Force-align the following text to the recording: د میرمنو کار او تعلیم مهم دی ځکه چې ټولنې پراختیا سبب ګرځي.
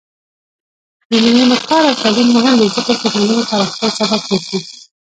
د 1.09 1.11
میرمنو 1.23 1.57
کار 1.69 1.83
او 1.87 1.95
تعلیم 2.01 2.29
مهم 2.37 2.55
دی 2.61 2.67
ځکه 2.75 2.91
چې 2.99 3.05
ټولنې 3.13 3.47
پراختیا 3.51 3.87
سبب 3.97 4.21
ګرځي. 4.29 4.59